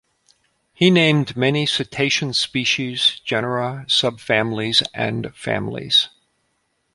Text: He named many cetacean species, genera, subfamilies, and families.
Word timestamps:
He 0.73 0.89
named 0.89 1.37
many 1.37 1.67
cetacean 1.67 2.33
species, 2.33 3.21
genera, 3.23 3.85
subfamilies, 3.87 4.81
and 4.95 5.31
families. 5.35 6.09